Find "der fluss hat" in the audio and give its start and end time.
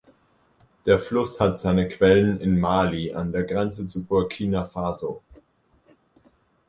0.87-1.59